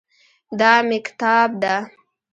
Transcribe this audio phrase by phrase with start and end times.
[0.59, 1.75] دا مېکتاب ده